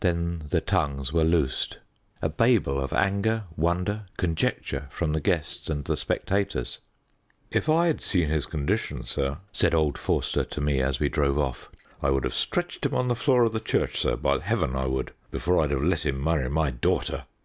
Then 0.00 0.46
the 0.48 0.60
tongues 0.60 1.12
were 1.12 1.22
loosed. 1.22 1.78
A 2.20 2.28
babel 2.28 2.80
of 2.80 2.92
anger, 2.92 3.44
wonder, 3.56 4.06
conjecture 4.16 4.88
from 4.90 5.12
the 5.12 5.20
guests 5.20 5.70
and 5.70 5.84
the 5.84 5.96
spectators. 5.96 6.80
"If 7.52 7.68
I'd 7.68 8.00
seen 8.00 8.28
his 8.28 8.44
condition, 8.44 9.04
sir," 9.04 9.38
said 9.52 9.72
old 9.72 9.96
Forster 9.96 10.42
to 10.42 10.60
me 10.60 10.80
as 10.82 10.98
we 10.98 11.08
drove 11.08 11.38
off, 11.38 11.70
"I 12.02 12.10
would 12.10 12.24
have 12.24 12.34
stretched 12.34 12.84
him 12.84 12.94
on 12.94 13.06
the 13.06 13.14
floor 13.14 13.44
of 13.44 13.52
the 13.52 13.60
church, 13.60 14.00
sir, 14.00 14.16
by 14.16 14.40
Heaven 14.40 14.74
I 14.74 14.86
would, 14.86 15.12
before 15.30 15.60
I'd 15.62 15.70
have 15.70 15.84
let 15.84 16.04
him 16.04 16.24
marry 16.24 16.50
my 16.50 16.72
daughter!" 16.72 17.26